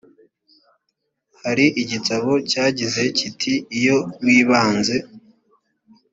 [1.41, 4.95] hari igitabo cyagize kiti iyo wibanze